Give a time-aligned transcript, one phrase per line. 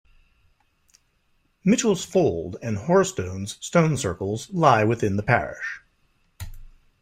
[1.63, 5.81] Mitchell's Fold and Hoarstones stone circles lie within the parish.